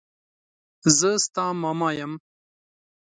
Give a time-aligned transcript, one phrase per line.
[0.97, 2.13] زه ستا ماما يم.